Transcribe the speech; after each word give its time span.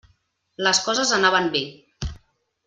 Les 0.67 0.79
coses 0.87 1.11
anaven 1.19 1.51
bé. 1.57 1.63